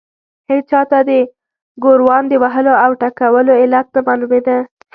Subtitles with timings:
[0.51, 1.11] هېچا ته د
[1.83, 4.57] ګوروان د وهلو او ټکولو علت نه معلومېده.